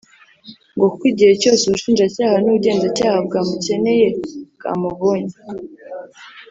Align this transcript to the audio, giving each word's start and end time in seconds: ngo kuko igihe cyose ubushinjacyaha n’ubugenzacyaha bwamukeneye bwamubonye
ngo 0.75 0.85
kuko 0.91 1.03
igihe 1.11 1.33
cyose 1.41 1.61
ubushinjacyaha 1.65 2.35
n’ubugenzacyaha 2.39 3.17
bwamukeneye 3.27 4.07
bwamubonye 4.55 5.35